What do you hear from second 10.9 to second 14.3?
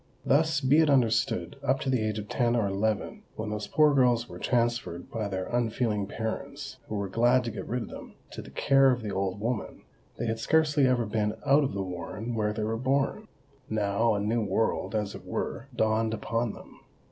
been out of the warren where they were born. Now a